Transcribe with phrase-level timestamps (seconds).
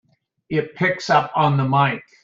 [0.49, 2.07] It picks up on the mike!